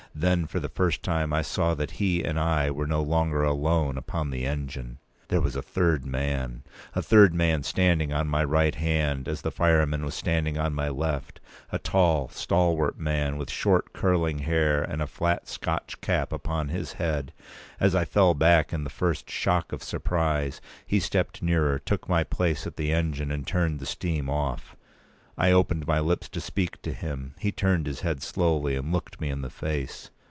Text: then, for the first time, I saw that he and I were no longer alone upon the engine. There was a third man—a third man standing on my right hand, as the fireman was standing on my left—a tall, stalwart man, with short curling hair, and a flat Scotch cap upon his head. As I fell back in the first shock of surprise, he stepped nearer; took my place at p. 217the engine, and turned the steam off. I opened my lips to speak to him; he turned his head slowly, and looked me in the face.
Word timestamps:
then, 0.13 0.45
for 0.45 0.59
the 0.59 0.67
first 0.69 1.01
time, 1.03 1.31
I 1.31 1.41
saw 1.41 1.73
that 1.73 1.91
he 1.91 2.21
and 2.21 2.37
I 2.37 2.69
were 2.69 2.85
no 2.85 3.01
longer 3.01 3.43
alone 3.45 3.97
upon 3.97 4.29
the 4.29 4.45
engine. 4.45 4.99
There 5.29 5.39
was 5.41 5.55
a 5.55 5.61
third 5.61 6.05
man—a 6.05 7.01
third 7.01 7.33
man 7.33 7.63
standing 7.63 8.11
on 8.11 8.27
my 8.27 8.43
right 8.43 8.75
hand, 8.75 9.29
as 9.29 9.41
the 9.41 9.51
fireman 9.51 10.03
was 10.03 10.13
standing 10.13 10.57
on 10.57 10.75
my 10.75 10.89
left—a 10.89 11.79
tall, 11.79 12.27
stalwart 12.27 12.99
man, 12.99 13.37
with 13.37 13.49
short 13.49 13.93
curling 13.93 14.39
hair, 14.39 14.83
and 14.83 15.01
a 15.01 15.07
flat 15.07 15.47
Scotch 15.47 15.99
cap 16.01 16.33
upon 16.33 16.67
his 16.67 16.91
head. 16.93 17.31
As 17.79 17.95
I 17.95 18.03
fell 18.03 18.33
back 18.33 18.73
in 18.73 18.83
the 18.83 18.89
first 18.89 19.29
shock 19.31 19.71
of 19.71 19.81
surprise, 19.81 20.59
he 20.85 20.99
stepped 20.99 21.41
nearer; 21.41 21.79
took 21.79 22.09
my 22.09 22.25
place 22.25 22.67
at 22.67 22.75
p. 22.75 22.89
217the 22.89 22.93
engine, 22.93 23.31
and 23.31 23.47
turned 23.47 23.79
the 23.79 23.85
steam 23.85 24.29
off. 24.29 24.75
I 25.37 25.53
opened 25.53 25.87
my 25.87 25.99
lips 25.99 26.27
to 26.27 26.41
speak 26.41 26.81
to 26.83 26.91
him; 26.91 27.33
he 27.39 27.51
turned 27.51 27.87
his 27.87 28.01
head 28.01 28.21
slowly, 28.21 28.75
and 28.75 28.91
looked 28.91 29.19
me 29.19 29.29
in 29.29 29.41
the 29.41 29.49
face. 29.49 30.11